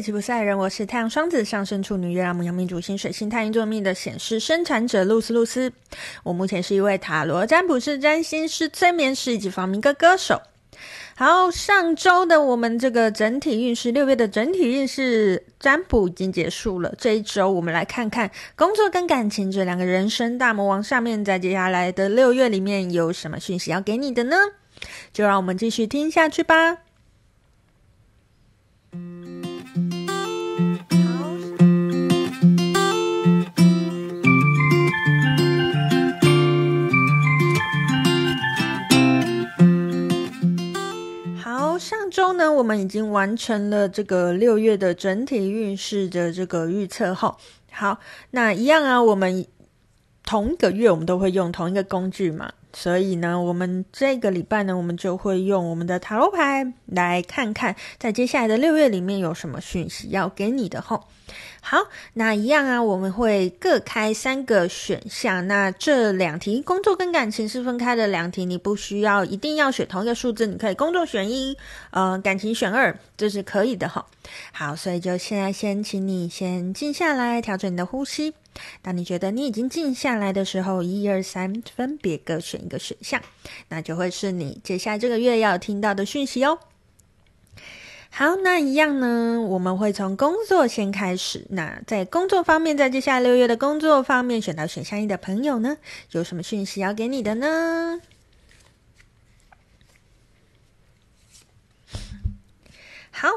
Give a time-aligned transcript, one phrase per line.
[0.00, 5.72] 吉普赛人，我是太阳双子上升处女月亮牡羊命主星水星太阴座命的显示生产者露丝露丝。
[6.22, 10.42] 我目前是一位塔罗占卜师、占星师、催眠师以及房民歌歌手。
[11.16, 16.92] 好，上周的我们这个整体运势，六月的整体运势占卜已经结束了。
[16.98, 24.36] 这一周我们来看看工作跟感情这两个人生大魔王上面，在接下来的六月里面有什么讯息要给你的呢？
[25.12, 26.83] 就让我们继续听下去吧。
[42.84, 47.36] 已经完成了这个六月的整体运势的这个预测后，
[47.72, 47.98] 好，
[48.30, 49.46] 那一样啊，我们
[50.24, 61.00] 同一个月我们都会用同一个工具嘛，所以呢，我们这个礼拜呢，我们就会用我们的塔罗牌来看看，在接下来的六月里面有什么讯息要给你的哈。
[61.66, 61.78] 好，
[62.12, 65.48] 那一样啊，我们会各开三个选项。
[65.48, 71.56] 那这两题工作跟感情是分开的两题，你不需要一定要选同一个数字，你可以工作选一，
[71.90, 74.04] 呃，感情选二，这是可以的哈。
[74.52, 78.34] 好，所以就现在先请你先静下来，调整你的呼吸。
[78.82, 83.18] 当你觉得你已经静下来的时候，一二三，分别各选一个选项，
[83.70, 86.58] 那就会是你接下来这个月要听到的讯息哦。
[88.16, 91.44] 好，那一样呢，我们会从工作先开始。
[91.50, 95.76] 那在工作方面，在接下来六月的工作方面，选到选项一的朋友呢，
[96.12, 98.00] 有什么讯息要给你的呢？
[103.10, 103.28] 好，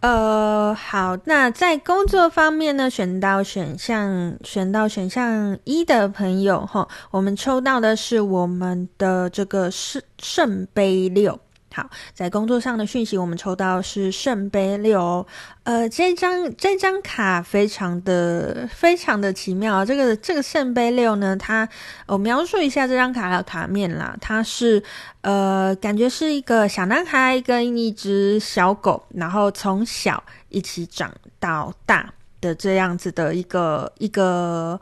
[0.00, 11.38] 呃，好，那在工作方面呢，选到选项选到选项一的朋友哈，我们抽到的是我们的这个圣圣杯六。
[11.74, 15.26] 好，在工作上的讯息，我们抽到是圣杯六，
[15.64, 19.84] 呃，这张这张卡非常的非常的奇妙。
[19.84, 21.68] 这个这个圣杯六呢，它
[22.06, 24.80] 我描述一下这张卡的卡面啦，它是
[25.22, 32.08] 呃，感觉是一个小男孩跟一只小狗，然后从小一起长到大
[32.40, 34.80] 的这样子的一个一个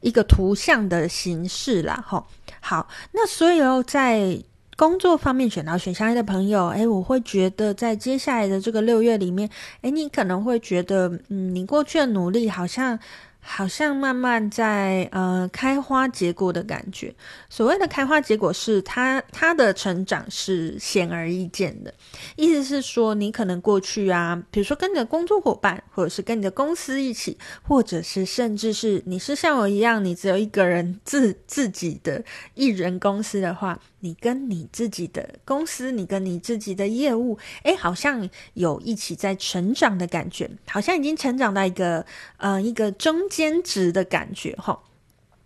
[0.00, 2.04] 一个图像的形式啦。
[2.04, 2.26] 吼，
[2.60, 4.36] 好，那所以哦，在
[4.82, 9.48] 工作方面选到选项一的朋友，诶，我会觉得在接下来的这个六月里面，
[9.82, 12.98] 诶，你可能会觉得，嗯，你过去的努力好像。
[13.44, 17.12] 好像慢慢在呃开花结果的感觉。
[17.50, 21.92] 所谓的开花结果是它它的成长是显而易见的，
[22.36, 43.28] 意思是说你可能过去啊，比如说跟你的工作伙伴，或者是跟你的公司一起，或者是甚至是你是像我一样，你只有一个人自自己的一人公司的话，你跟你自己的公司，你跟你自己的业务，哎，好像有一起在成长的感觉，好像已经成长到一个呃一个中。
[43.32, 44.78] 间值的感觉，哈，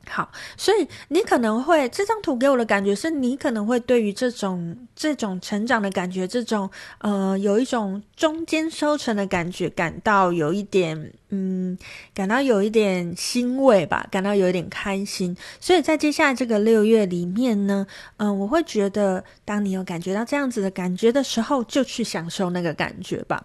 [0.09, 11.77] 好，所以你可能会这张图给我的感觉是你可能会对于这种这种成长的感觉，这种呃有一种中间收成的感觉，感到有一点嗯，
[12.15, 15.37] 感到有一点欣慰吧，感到有一点开心。
[15.61, 17.87] 所以在接下来这个六月里面呢，
[18.19, 23.45] 嗯、我会觉得，当你有感觉到这样子的感觉的时候，就去享受那个感觉吧。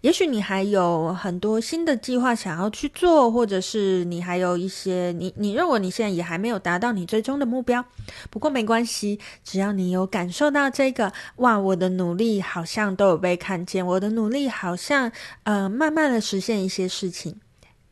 [0.00, 7.84] 也许你还有很多新的计划想要去做，或者是你还有一些你你认为你现在也还没有达到你最终的目标。
[8.30, 15.10] 不过没关系，只要你有感受到这个，哇，我的努力好像都有被看见，我的努力好像
[15.42, 17.40] 呃慢慢的实现一些事情。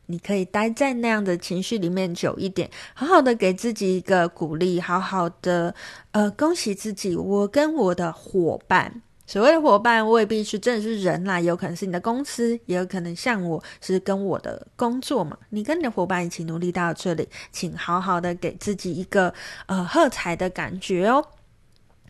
[0.05, 5.75] 你可以待在那样的情绪里面久一点，好好的给自己一个鼓励，好好的
[6.11, 9.01] 呃恭喜自己，我跟我的伙伴。
[9.27, 15.37] 所谓的伙伴未必是真的是人啦，有可能是你的公司，也有可能像我是跟我的工作嘛。
[15.49, 19.33] 你跟你的伙伴一起努力到这里，请好好的给自己一个
[19.65, 21.25] 呃喝彩的感觉哦。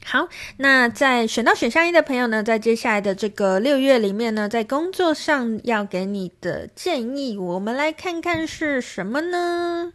[0.06, 9.92] 好，那在选到选项一的朋友呢，在接下来的这个六月里面呢，在工作上要给你的建议，我们来看看是什么呢？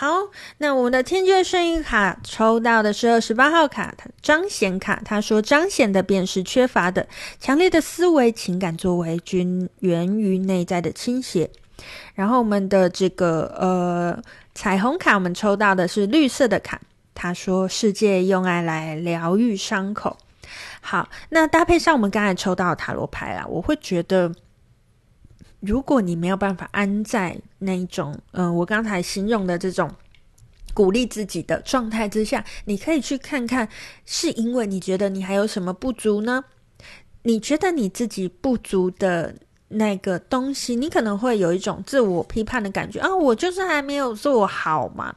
[0.00, 0.28] 好，
[0.58, 3.92] 那我们的天界圣域卡抽到的是二十八号卡，
[4.22, 5.02] 彰显卡。
[5.04, 7.04] 他说，彰显的便是缺乏的，
[7.40, 11.50] 强烈的思维情感作为均源于内在的倾斜。
[12.14, 14.16] 然后我们的这个呃
[14.54, 16.80] 彩虹卡，我们抽到的是绿色的卡。
[17.12, 20.16] 他说，世界用爱来疗愈伤口。
[20.80, 24.32] 好，那搭配上我们刚才抽到塔罗牌啊，我会觉得。
[25.60, 29.90] 如果你没有办法安在那一种，嗯、我刚才形容的这种
[30.72, 33.68] 鼓励自己的状态之下，你可以去看看，
[34.04, 36.44] 是因为你觉得你还有什么不足呢？
[37.22, 39.34] 你觉得你自己不足的
[39.68, 45.16] 那个东西，你可能会有一种自我批判的感觉啊，我就是还没有做好嘛。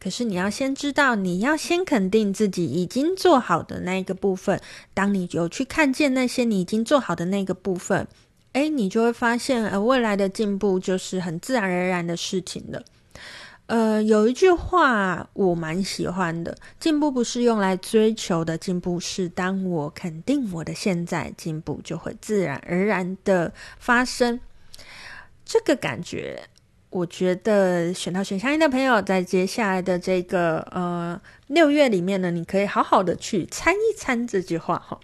[0.00, 4.60] 可是你要先知道，你要先肯定自己已经做好的那个部分。
[4.94, 8.06] 当你有去看见那些你已经做好的那个部分，
[8.52, 12.82] 诶，你就会发现，呃，未来的进步就是很自然而然的事情了。
[13.66, 24.40] 呃，有一句话我蛮喜欢的：进步不是用来追求的，进步是当我肯定我的现在，进步就会自然而然的发生。
[25.44, 26.44] 这个感觉。
[26.90, 34.98] 我觉得选到选项一的朋友，在接下来的这个呃六月里面呢，你可以好好的去参一参这句话哈。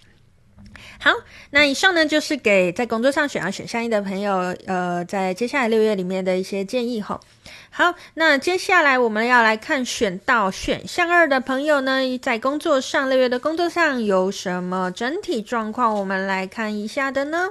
[1.05, 1.13] 好，
[1.51, 7.21] 那以上呢就是给在工作上选到选项一的朋友，呃，在接下来六月里面的一些建议哈。
[7.69, 15.95] 好，那接下来我们要来看选到选项二的朋友呢，在工作上六月的工作上有什么整体状况？
[15.95, 17.51] 我们来看一下的呢。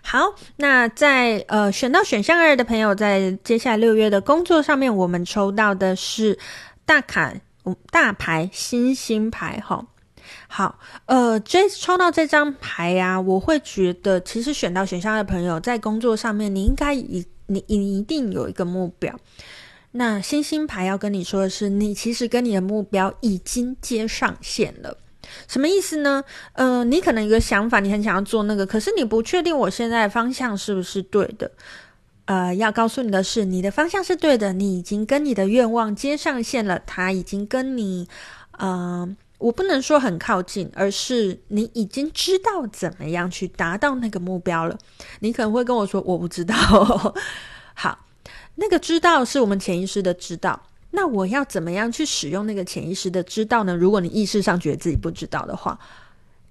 [0.00, 6.38] 好，那在呃选到选项二的朋友，在接下来六月的工作上面，我们抽到的是
[6.86, 7.40] 大坎
[7.90, 9.86] 大牌星星牌哈。
[10.48, 19.14] 好，呃，这抽到这张牌呀、啊，我会觉得，其实选到选项的朋友在工作上面，你应该一你你一定有一个目标。
[19.92, 24.96] 那星星牌要跟你说的是，你其实跟你的目标已经接上线了。
[25.46, 26.24] 什么意思呢？
[26.54, 31.50] 呃，你可能有个想法，你很想要做那个，可是你不确定我现在的方向是不是对的。
[32.26, 38.08] 呃，要告诉你的是，你的方向是对的，你已经跟你的愿望接上线了，它已经跟你，
[38.52, 39.06] 呃，
[39.38, 44.78] 我不能说很靠近，而是你已经知道怎么样去达到那个目标了。
[45.20, 46.54] 你可能会跟我说，我不知道。
[47.74, 48.06] 好，
[48.54, 50.62] 那个知道是我们潜意识的知道。
[50.92, 53.76] 那我要怎么样去使用那个潜意识的知道呢？
[53.76, 55.78] 如果你意识上觉得自己不知道的话，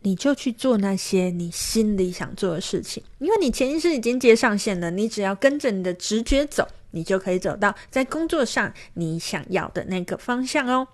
[0.03, 4.91] 你就去做那些你心里想做的事情，因为你潜意识已经接上线了。
[4.91, 10.87] 你只要跟着你的直觉走，你就可以走到在工作上你想要的那个方向哦。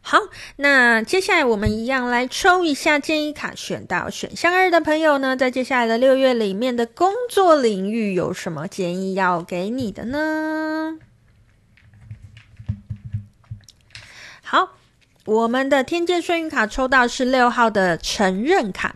[0.00, 0.18] 好，
[0.56, 10.98] 那接下来我们一样来抽一下建议卡，选到选项二的朋友呢，在接下来的六月里面的工作领域有什么建议要给你的呢？
[14.42, 14.75] 好，
[15.26, 18.94] 我们的天界顺运卡抽到是六号的承认卡，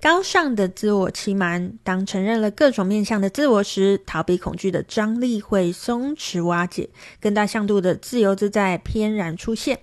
[0.00, 1.76] 高尚的自我欺瞒。
[1.82, 6.88] 当承认了各种面向的自我时，逃避恐惧的张力会松弛瓦解，
[7.20, 9.80] 更大向度的自由自在翩然出现。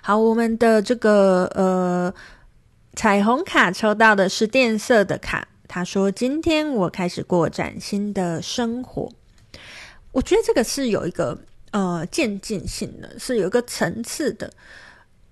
[0.00, 2.14] 好，我们的这个呃
[2.94, 9.12] 彩虹卡抽到的是电色的卡，他说：“今天我开始过崭新的生活。”
[10.12, 11.38] 我觉得这个是有一个。
[11.72, 14.52] 呃，渐进性的是有一个层次的。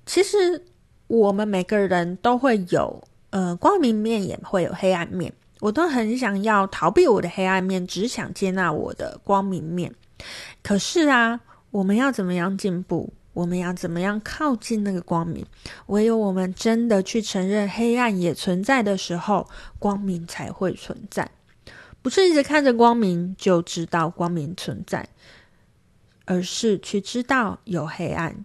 [0.07, 0.65] 其实
[1.07, 5.33] 我们每个人都会有呃光明面，也会有黑暗面。
[5.61, 9.95] 我都很想要逃避我的黑暗面，只想接纳我的光明面。
[10.63, 13.13] 可是啊，我们要怎么样进步？
[13.33, 15.45] 我们要怎么样靠近那个光明？
[15.87, 19.49] 唯有我们真的去承认黑暗也存在的时候，
[19.79, 21.31] 光明才会存在。
[22.03, 25.09] 不是一直看着光明就知道光明存在。
[26.27, 28.45] 而是去知道有黑暗，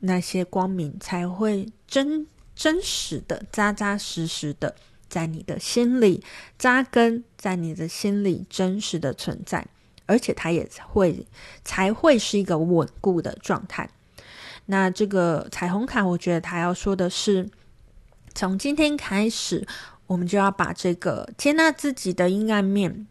[0.00, 4.74] 那些光明才会真真实的、扎扎实实的
[5.08, 6.22] 在你的心里
[6.58, 9.66] 扎根，在你的心里真实的存在，
[10.06, 11.26] 而且它也会
[11.64, 13.88] 才会是一个稳固的状态。
[14.66, 17.48] 那这个彩虹卡，我觉得他要说的是，
[18.34, 19.66] 从今天开始，
[20.06, 23.06] 我们就要把这个接纳自己的阴暗面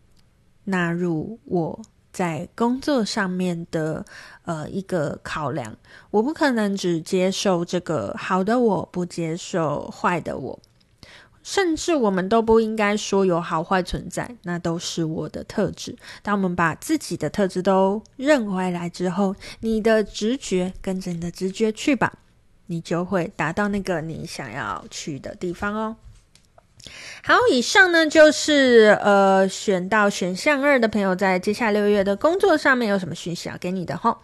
[0.66, 1.82] 纳入我。
[2.12, 4.06] 在工作上面的
[4.46, 5.76] 呃一个考量，
[6.12, 10.60] 我不可能只接受这个好的我，不接受坏的我，
[11.44, 15.96] 甚至我们都不应该说有好坏存在，那都是我的特质。
[16.24, 22.18] 当我们把自己的特质都认回来之后，你的直觉跟着你的直觉去吧，
[22.66, 25.96] 你就会达到那个你想要去的地方哦。
[27.24, 34.18] 好，以上呢就是呃选到选项二的朋友，在接下来六月的工作上面有什么讯息要给你的齁。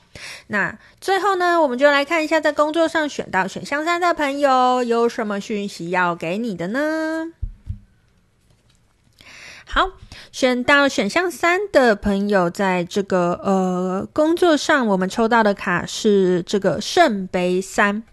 [0.48, 7.27] 那最后呢，我们就来看一下在工作上选到选项三的朋友有什么讯息要给你的呢？
[9.65, 9.89] 好，
[10.32, 18.03] 选到选项三的朋友，在这个呃工作上，我们抽到的卡是这个圣杯三。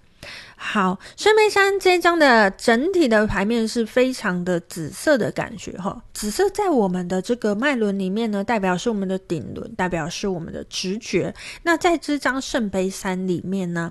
[0.63, 6.05] 好，圣杯三这张的整体的牌面是非常的紫色的感觉哈。
[6.13, 11.35] 紫色在我们的这个脉轮里面呢，代表是我们的顶轮，代表是我们的直觉。
[11.63, 13.91] 那在这张圣杯三里面呢，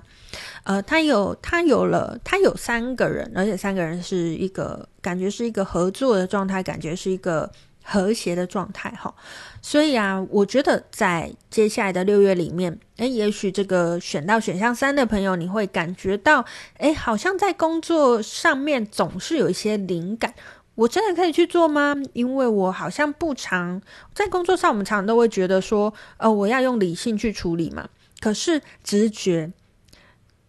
[0.62, 7.50] 呃，它有它有了它有三个人，而且三个人是一个感觉是一个合作的状态，感觉是一个。
[7.82, 9.12] 和谐的状态哈，
[9.60, 16.44] 所以啊，我觉得在接下来的六月里面，诶，也许这个选到选项三的朋友，你会感觉到，
[16.78, 20.34] 诶，好像在工作上面总是有一些灵感，
[20.76, 21.96] 我真的可以去做吗？
[22.12, 23.80] 因为我好像不常
[24.14, 27.88] 在工作上，我们常常都会觉得说，呃，我要用理性去处理嘛。
[28.20, 29.50] 可是直觉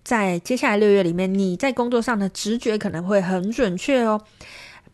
[0.03, 4.21] 在接下来六月里面，你在工作上的直觉可能会很准确哦。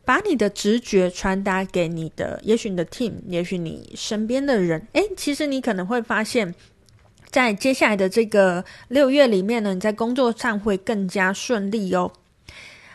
[0.08, 6.56] 把你的直觉传达给你的，也许你的 team，也许你身边的人，诶，其实你可能会发现，
[7.30, 12.14] 在接下来的这个六月里面呢，你在工作上会更加顺利哦。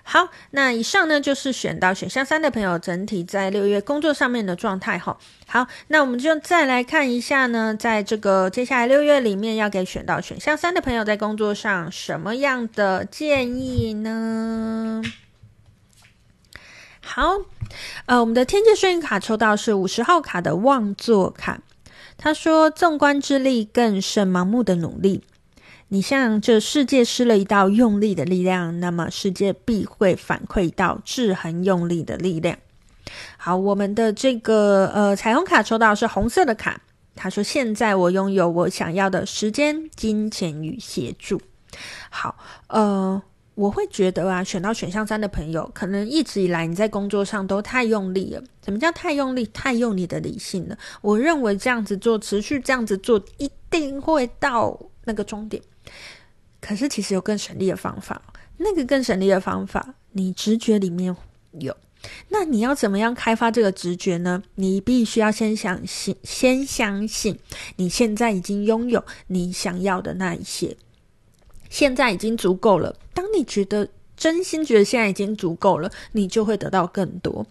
[0.02, 5.19] 好，那以上呢就是选到选项三的朋友整体在六月工作上面的状态哈。
[5.47, 15.02] 好，那我们就再来看一下呢，在这个接下来六月里面要给选到选项三的朋友在工作上什么样的建议呢？
[17.04, 17.37] 好，
[18.06, 21.61] 呃，我们的天界幸运卡抽到是五十号卡的望座卡。
[22.16, 25.25] 他说：“纵观之力更胜盲目的努力。
[25.88, 32.56] 你向这世界施了一道用力的力量，那么世界必会反馈到制衡用力的力量。”
[33.37, 36.80] 好，我们的这个呃彩虹卡抽到是红色的卡。
[37.16, 41.42] 他说：“现在我拥有我想要的时间、金钱与协助。”
[42.09, 42.37] 好，
[42.68, 43.21] 呃。
[43.54, 48.42] 我会觉得啊，选到选项三的朋友，可能一直以来你在工作上都太用力了。
[48.64, 49.44] 什么叫太用力？
[49.52, 50.78] 太用你的理性了。
[51.02, 55.62] 我认为这样子做，持续这样子做，一定会到那个终点。
[56.61, 58.23] 可是其实有更省力的方法，
[58.56, 61.14] 那个更省力的方法，你直觉里面
[61.59, 61.76] 有。
[62.30, 64.42] 那你要怎么样开发这个直觉呢？
[64.54, 67.38] 你必须要先相信，先相信
[67.76, 70.76] 你现在已经拥有你想要的那一些。
[71.72, 72.94] 现在已经足够了。
[73.14, 77.44] 当你觉得真心觉得现在已经足够了，你就会得到更多。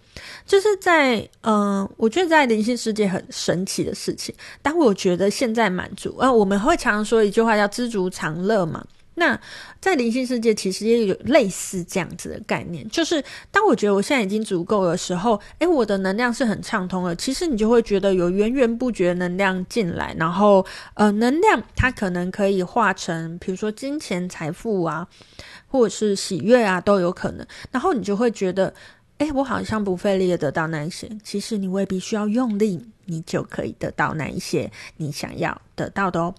[0.45, 4.33] 就是在嗯、我觉得在灵性世界很神奇的事情。
[4.61, 8.85] 当我觉得现在满足啊，我们会常常说一句话叫“知足常乐”嘛。
[9.15, 9.39] 那
[9.79, 17.15] 在灵性世界，其实也有类似这样子的概念，就是当我觉得我现在已经足够的时候，诶，我的能量是很畅通的。
[17.15, 25.05] 其实你就会觉得有源源不绝的能量进来，然后呃，能量它可能可以化成，比如说金钱、财富啊，
[25.67, 27.45] 或者是喜悦啊，都有可能。
[27.69, 28.73] 然后你就会觉得，
[29.17, 31.09] 诶，我好像不费力的得到那一些。
[31.23, 36.33] 其实你未必需要用力，你就可以得到那一些你想要得到的哦。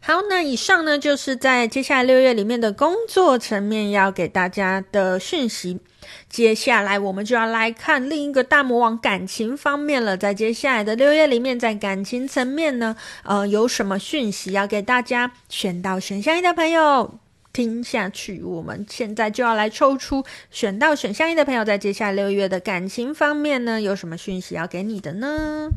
[0.00, 5.80] 好，那以上呢，就是在接下来六月里面的工作层面要给大家的讯息。
[6.28, 10.16] 接下来我们就要来看另一个大魔王感情方面了。
[10.16, 15.32] 在接下来的六月里面，在感情层面呢，呃，有什么讯息要给大家？
[15.48, 17.18] 选到选项一的朋友
[17.54, 18.42] 听下去。
[18.42, 25.70] 我们现在就要来抽出选到选项一的朋友，在接下来六月的感情方面呢，有什么讯息要给你的呢？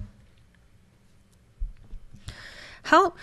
[2.81, 3.15] 好。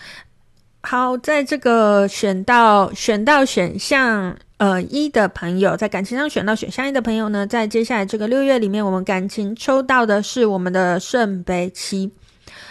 [0.87, 12.11] 好，在这个选到选到选项呃一的朋友，在感情上选到选项一的朋友呢，在接下来这个六月里面，我们感情抽到的是我们的圣杯七。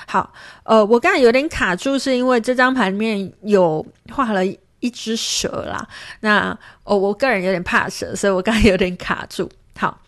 [0.07, 5.85] 好，呃，我刚才有点卡住，是因为这张牌里面有画了一只蛇啦。
[6.21, 9.51] 那哦，我个人有点怕蛇，所以我刚才有点卡住。
[9.77, 10.01] 好，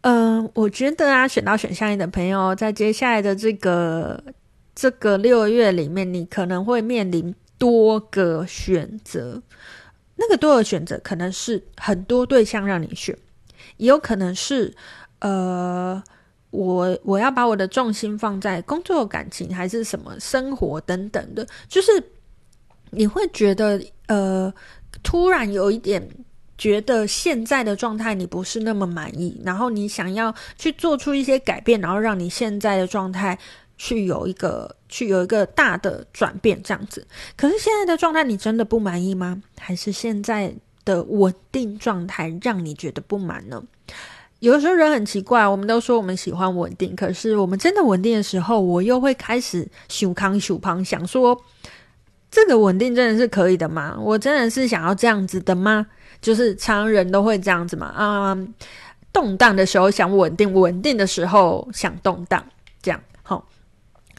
[0.00, 4.18] 嗯、我觉得啊，选到选项一的朋友，在接下来的这个。
[4.78, 9.42] 这个六月里面，你可能会面临多个选择。
[10.14, 13.18] 那个多个选择可能是很多对象让你选，
[13.78, 14.72] 也有可能是
[15.18, 16.00] 呃，
[16.50, 21.44] 我我要把我的重心放在工作、感情还是什么生活等等的。
[21.66, 21.90] 就是
[22.90, 24.54] 你会觉得呃，
[25.02, 26.08] 突然有一点
[26.56, 33.36] 觉得现在的状态你不是那么满意，然后你想要去做出一些改变，然后让你现在的状态。
[33.78, 37.06] 去有一个去有一个大的转变，这样子。
[37.36, 39.42] 可是现在的状态，你真的不满意吗？
[39.58, 40.52] 还是现在
[40.84, 43.62] 的稳定状态让你觉得不满呢？
[44.40, 51.36] 有的时候人很奇怪，我们都说我们喜欢稳定，可是我们真的稳定的时候，我又会开始想康想胖，想说
[52.30, 53.98] 这个稳定真的是可以的吗？
[54.00, 55.86] 我真的是想要这样子的吗？
[56.20, 57.88] 就是常人都会这样子嘛。
[57.88, 58.54] 啊、嗯，
[59.12, 62.44] 动荡的时候想稳定，稳定的时候想动荡，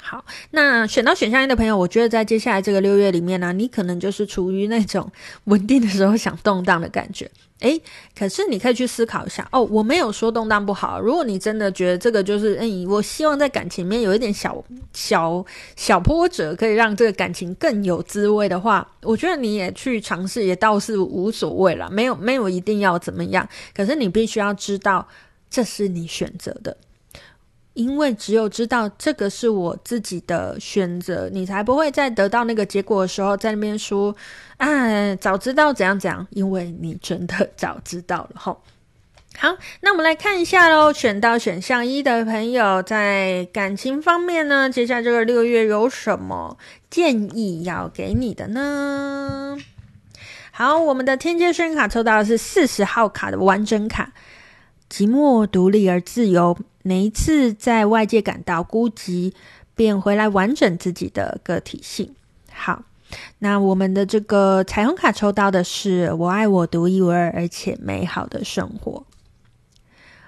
[0.10, 5.08] 好，那选到选项一的朋友，我觉得在接下来这个六月里面呢、你可能就是处于那种
[5.46, 7.30] 稳定的时候想动荡的感觉。
[7.60, 7.80] 诶，
[8.18, 11.00] 可是你可以去思考一下哦，我没有说动荡不好。
[11.00, 14.64] 如果你真的觉得这个就是，诶，我希望在感情里面有一点小
[14.94, 23.48] 小小波折，可以让这个感情更有滋味的话，我觉得你也去尝试，也倒是无所谓啦，没有没有一定要怎么样。
[23.76, 25.08] 可是你必须要知道，
[25.52, 26.76] 这是你选择的。
[27.74, 34.14] 因为只有知道这个是我自己的选择，你才不会在得到那个结果的时候在那边说
[34.58, 38.62] ：“啊，早知道怎样怎样。”因为你真的早知道了吼。
[39.38, 40.92] 好，那我们来看一下喽。
[40.92, 46.58] 选到选项一的朋友，在感情方面呢，接下来这个六月有什么
[46.90, 49.56] 建议要给你的呢？
[50.52, 54.12] 好，我们的天界圣卡抽到的是四十号卡的完整卡，
[54.92, 56.58] 寂寞、独立而自由。
[56.82, 59.34] 每一次在外界感到孤寂，
[59.76, 62.16] 便回来完整自己的个体性。
[62.52, 62.84] 好，
[63.40, 69.06] 那我们的这个彩虹卡抽到的是“我爱我独一无二而且美好的生活”。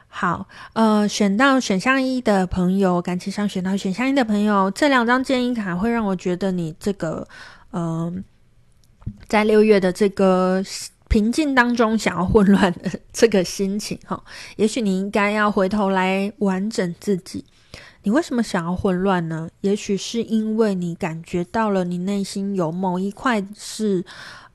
[0.10, 7.26] 好，呃，选到选项一的朋友，感情上选到选项一的朋友，这两张建议卡会让我觉得你这个，
[7.72, 8.24] 嗯、
[9.30, 10.62] 在六月的这个。
[11.12, 14.24] 平静当中想要混乱的这个心情，哈，
[14.56, 17.44] 也许你应该要回头来完整自己。
[18.04, 19.50] 你为什么想要混乱呢？
[19.60, 24.06] 也许是因为你感觉到了你内心有某一块是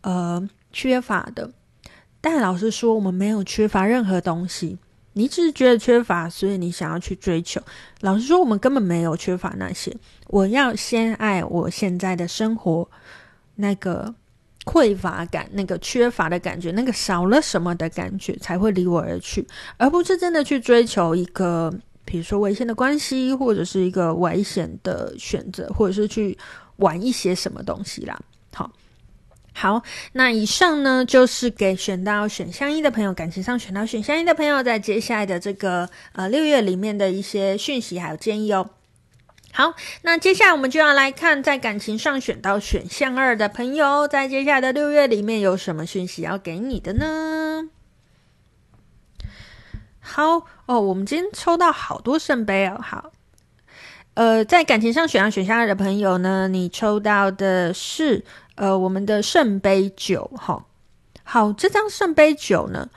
[0.00, 1.50] 呃缺乏的。
[2.22, 4.78] 但老实说，我们没有缺乏任何东西，
[5.12, 7.60] 你只是觉得缺乏，所以你想要去追求。
[8.00, 9.94] 老实说，我们根本没有缺乏那些。
[10.28, 12.88] 我要先爱我现在的生活，
[13.56, 14.14] 那个。
[14.66, 19.46] 匮乏感，那个缺乏的感觉，那个少了什么的感觉，才会离我而去，
[19.76, 21.72] 而不是真的去追求一个，
[22.04, 26.36] 比如说危险的关系，或者是一个危险的选择，或者是去
[26.78, 28.18] 玩一些什么东西啦。
[28.52, 28.68] 好，
[29.54, 29.82] 好，
[30.12, 38.68] 那以上呢，就是给选到选项一的朋友，感情上选到选项一的朋友，在接下来的这个呃六月里面的一些讯息还有建议哦。
[39.56, 47.70] 好，那接下来我们就要来看，在感情上选到选项二的朋友，在接下来的六月里面有什么讯息要给你的呢？
[49.98, 52.78] 好哦，我们今天抽到好多圣杯哦。
[52.82, 53.12] 好，
[54.12, 60.30] 呃，在感情上选到选项二的朋友呢，你抽到的是呃我们的圣杯九。
[60.36, 60.66] 哈，
[61.24, 62.90] 好，这张圣杯九呢，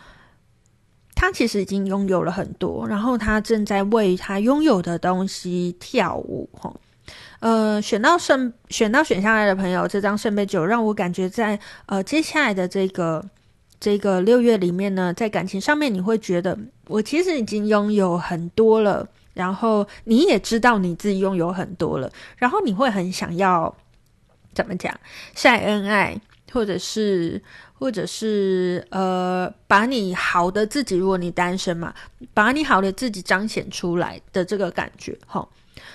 [1.16, 6.50] 他其实已经拥有了很多，然后他正在为他拥有的东西跳舞。
[6.54, 6.74] 哈，
[7.40, 13.24] 呃，选到圣选到选下来的朋友，这张圣杯九让我感觉在呃接下来的这个
[13.80, 23.74] 这个六月里面呢，在感情上面你会觉得我其实已经拥有很多了，然后你也知道你自己拥有很多了，然后你会很想要
[24.54, 24.98] 怎么讲
[25.36, 26.20] 晒恩爱，
[26.52, 27.42] 或者是。
[27.80, 31.94] 或者是呃，把你好的自己，如果你单身嘛，
[32.34, 35.48] 把你好的自己彰显出来的这个感觉，哈。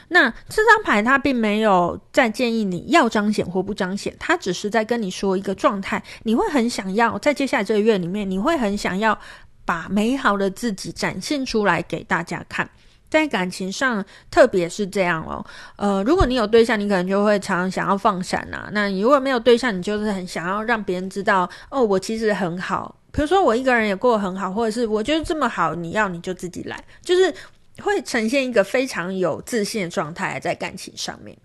[0.08, 9.18] 那这张牌它并没有在建议你要彰显或不彰显，它只是在跟你说一个状态，你会很想要在接下来这个月里面，你会很想要
[9.66, 12.66] 把美好的自己展现出来给大家看。
[13.14, 15.44] 在感情上，特别是这样哦。
[15.76, 18.68] 呃，如果你有对象，你可能就会常常想要放闪呐。
[18.72, 22.98] 那你如果没有对象，你就是很想要让别人知道，哦，我其实很好。
[23.12, 27.32] 比如说，我一个人也过得很好，或者是我觉得这么好，你要你就自己来，就是
[27.80, 31.36] 会呈现一个非常有自信的状态在感情上面。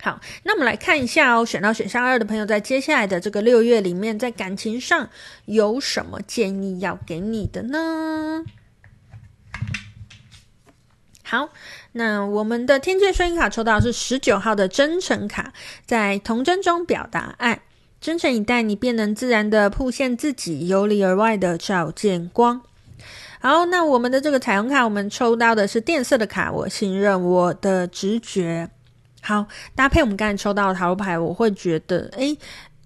[0.00, 5.10] 好，那我们来看一下哦，选到选项二的朋友，在接下来的这个六月里面，在感情上
[5.44, 8.42] 有什么建议要给你的呢？
[11.34, 11.48] 好，
[11.90, 15.52] 那我们的天界声音卡抽到是十九号的真诚卡，
[15.84, 17.60] 在童真中表达爱，
[18.00, 22.62] 真诚以待你，便能自然的铺现自己，由里而外的照见光。
[23.40, 28.70] 好，那我们的这个彩虹卡，我们抽到的是电色的卡，我信任我的直觉。
[29.20, 32.38] 好，搭配我们刚才抽到的塔罗牌，我会觉得，诶，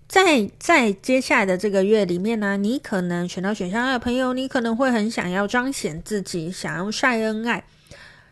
[0.09, 7.63] 在在接下来的这个月里面呢，你可能选到选项二的朋友，你可能会很想要彰显自己，想要晒恩爱。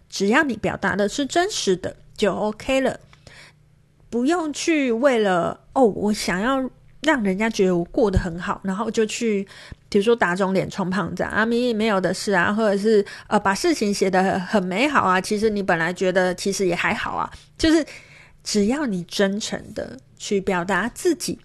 [0.09, 2.99] 只要你表达的是真实的，就 OK 了，
[4.09, 6.71] 不用去为了哦，我想要
[7.03, 9.47] 让人家觉得我过得很好，然后就去，
[9.89, 17.85] 比如说打肿脸充胖子啊，明明没有的事啊，或者是呃把事情写得很美好啊，其实你本来觉得其实也还好啊，就是
[18.43, 21.39] 只要你真诚的去表达自己。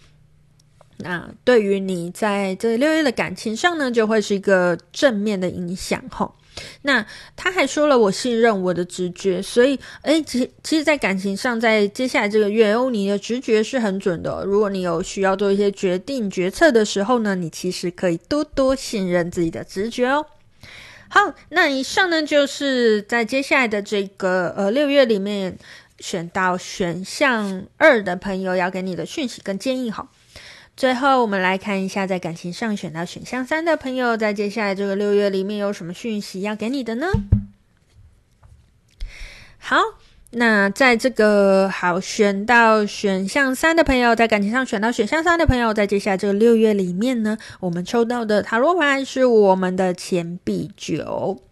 [0.98, 6.36] 那对于你在这六月的感情上呢，就会是一个正面的影响吼。
[6.84, 14.44] 那他还说了，我信任我的直觉，所以，诶，其其实，在感情上，在接下来这个月哦，你的直觉是很准的。
[14.46, 20.26] 如果你有需要做一些决定、决策的时候呢，你其实可以多多信任自己的直觉哦。
[21.08, 25.58] 好，那以上呢，就是在接下来的这个呃六月里面
[26.00, 30.10] 选到选项二的朋友要给你的讯息跟建议，好。
[30.78, 37.08] 最后，我们来看一下，在感情上选到选项三的朋友，在接下来这个六月里面有什么讯息要给你的呢？
[39.60, 39.78] 好，
[40.32, 51.44] 那在这个好选到选项三的朋友，在感情上选到选项三的朋友，在接下来这个六月里面呢，我们抽到的塔罗牌是我们的钱币九。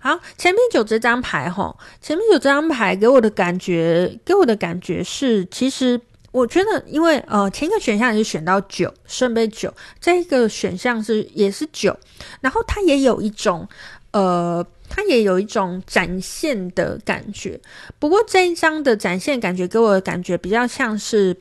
[0.00, 6.02] 好，钱币九这张牌，吼，钱币九这张牌给我的感觉，给我的感觉是，其实。
[6.30, 11.96] 我觉得，因为呃，前一个选项也是选到九，圣杯九，这一个选项是也是九，
[12.40, 13.66] 然后它也有一种
[14.12, 17.58] 呃，它也有一种展现的感觉。
[17.98, 21.34] 不过这一张的展现感觉给我的感觉比较像是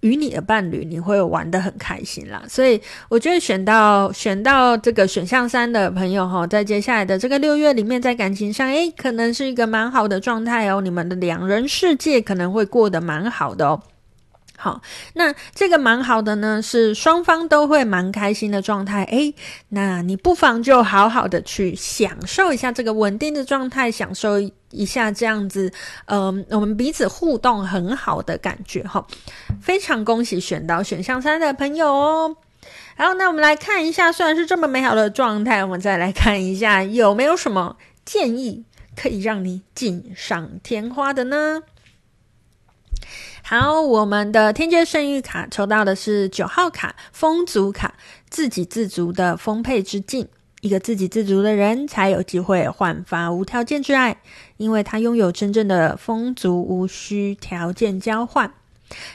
[0.00, 2.42] 与你的伴侣，你会玩得很开心啦。
[2.48, 10.80] 所以我觉得选到选到这个选项三的朋友哈，在接下来的这个六月里面，在感情上，诶，可能是一个蛮好的状态哦。
[10.80, 13.82] 你们的两人世界可能会过得蛮好的哦。
[14.60, 14.82] 好，
[15.14, 19.04] 那这个蛮好的呢，是双方都会蛮开心的状态。
[19.04, 19.32] 诶，
[19.68, 24.40] 那你不妨就好好的去享受一下这个稳定的状态，享受
[24.72, 25.72] 一下这样子，
[26.06, 28.82] 嗯、我们彼此互动很好的感觉。
[28.82, 29.06] 哈，
[29.62, 32.36] 非常恭喜选到选项三的朋友哦。
[32.96, 38.64] 好，那我们来看一下，虽然是这么美好的状态，我们再来看一下有没有什么建议
[38.96, 41.62] 可以让你锦上添花的呢？
[43.50, 47.94] 好，我们的天阶圣域卡抽到的是九号卡，丰足卡，
[48.28, 50.28] 自给自足的丰沛之境。
[50.60, 54.20] 一个自给自足的人才有机会焕发无条件之爱，
[54.58, 58.52] 因为他拥有真正的丰足，无需条件交换。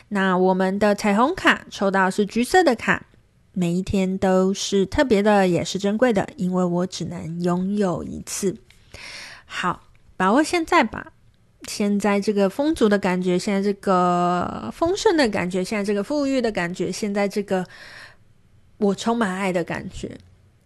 [0.08, 3.06] 那我们的彩虹卡抽到是橘色的卡，
[3.52, 8.58] 每一天都是特别的，也是珍贵的，因为我只能拥有一次。
[9.46, 9.84] 好，
[10.18, 11.12] 把握现在吧。
[11.68, 17.66] 现在这个丰足的感觉，现在这个丰盛的感觉，现在这个富裕的感觉，现在这个
[18.78, 20.18] 我充满爱的感觉，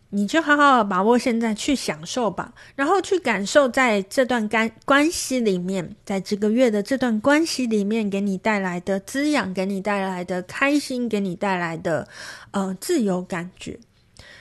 [0.09, 12.07] 你就好好把握现在去享受吧，然后去感受在这段关关系里面，在这个月的这段关系里面给你带来的滋养，给你带来的开心，给你带来的
[12.51, 13.79] 呃自由感觉。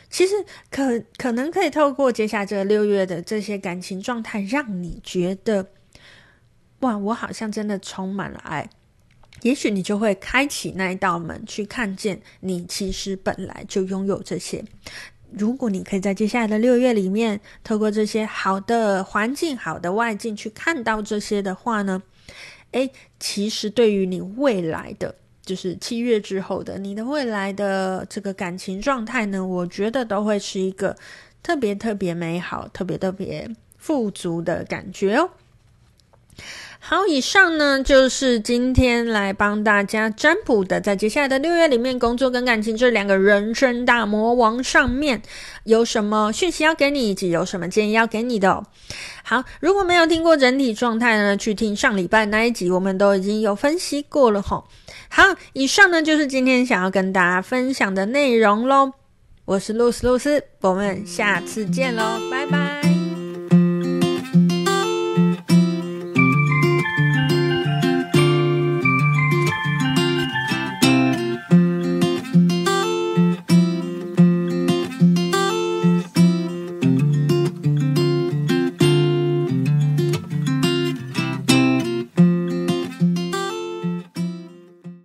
[0.08, 0.34] 其实
[0.70, 5.66] 可可能可以透过接下来这个六月的这些感情状态，让你觉得。
[6.80, 8.68] 哇，我好像真的充满了爱，
[9.42, 14.64] 也许你就会开启那一道门，去看见你其实本来就拥有这些。
[15.32, 22.02] 如果你可以在接下来的六月里面，透过这些好的环境、好的外境去看到这些的话呢，
[22.70, 30.96] 诶，其实对于你未来的，就是七月之后的你的未来的这个感情状态呢，我觉得都会是一个
[31.42, 35.30] 特别特别美好、特别特别富足的感觉哦。
[36.88, 45.20] 好，以上呢就是今天来帮大家占卜的，在接下来的六月里面，工作跟感情这两个人生大魔王上面
[45.64, 48.62] 有什么讯息要给你，以及有什么建议要给你的。
[49.24, 54.68] 好，如果没有听过整体状态呢，去听上礼拜那一集，我们都已经有分析过了吼。
[55.08, 58.92] 好，以上呢就是今天想要跟大家分享的内容喽。
[59.44, 62.85] 我是露丝露丝，我们下次见喽，拜拜。